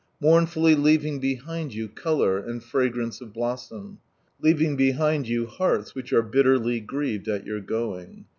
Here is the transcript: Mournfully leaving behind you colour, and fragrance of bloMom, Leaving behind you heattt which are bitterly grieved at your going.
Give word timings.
Mournfully 0.19 0.73
leaving 0.73 1.19
behind 1.19 1.75
you 1.75 1.87
colour, 1.87 2.39
and 2.39 2.63
fragrance 2.63 3.21
of 3.21 3.33
bloMom, 3.33 3.97
Leaving 4.39 4.75
behind 4.75 5.27
you 5.27 5.45
heattt 5.45 5.93
which 5.93 6.11
are 6.11 6.23
bitterly 6.23 6.79
grieved 6.79 7.27
at 7.27 7.45
your 7.45 7.59
going. 7.61 8.25